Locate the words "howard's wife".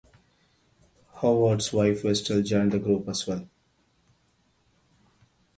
1.17-2.01